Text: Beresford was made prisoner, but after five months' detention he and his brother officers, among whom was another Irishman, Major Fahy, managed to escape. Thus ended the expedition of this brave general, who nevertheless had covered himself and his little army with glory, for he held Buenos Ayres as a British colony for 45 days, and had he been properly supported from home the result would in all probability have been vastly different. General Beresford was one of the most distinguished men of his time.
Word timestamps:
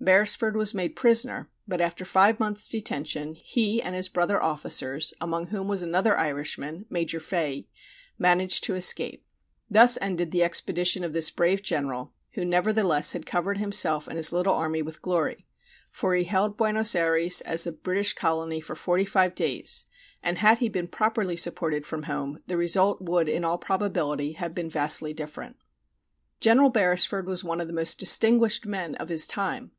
Beresford 0.00 0.56
was 0.56 0.74
made 0.74 0.94
prisoner, 0.94 1.48
but 1.66 1.80
after 1.80 2.04
five 2.04 2.38
months' 2.38 2.68
detention 2.68 3.34
he 3.34 3.80
and 3.80 3.94
his 3.94 4.08
brother 4.08 4.40
officers, 4.42 5.14
among 5.22 5.46
whom 5.48 5.68
was 5.68 5.80
another 5.80 6.18
Irishman, 6.18 6.84
Major 6.90 7.18
Fahy, 7.20 7.68
managed 8.18 8.62
to 8.64 8.74
escape. 8.74 9.24
Thus 9.70 9.96
ended 10.00 10.32
the 10.32 10.42
expedition 10.42 11.02
of 11.02 11.12
this 11.12 11.30
brave 11.30 11.62
general, 11.62 12.12
who 12.32 12.44
nevertheless 12.44 13.12
had 13.12 13.24
covered 13.26 13.58
himself 13.58 14.06
and 14.06 14.16
his 14.16 14.32
little 14.34 14.54
army 14.54 14.82
with 14.82 15.00
glory, 15.02 15.46
for 15.90 16.14
he 16.14 16.24
held 16.24 16.56
Buenos 16.56 16.94
Ayres 16.94 17.40
as 17.42 17.66
a 17.66 17.72
British 17.72 18.12
colony 18.12 18.60
for 18.60 18.74
45 18.74 19.34
days, 19.34 19.86
and 20.22 20.38
had 20.38 20.58
he 20.58 20.68
been 20.68 20.88
properly 20.88 21.36
supported 21.36 21.86
from 21.86 22.02
home 22.02 22.40
the 22.48 22.56
result 22.58 23.00
would 23.00 23.28
in 23.28 23.44
all 23.44 23.56
probability 23.58 24.32
have 24.32 24.54
been 24.54 24.68
vastly 24.70 25.12
different. 25.14 25.56
General 26.40 26.70
Beresford 26.70 27.26
was 27.26 27.42
one 27.42 27.60
of 27.60 27.66
the 27.66 27.72
most 27.72 27.98
distinguished 27.98 28.66
men 28.66 28.94
of 28.96 29.08
his 29.08 29.26
time. 29.26 29.72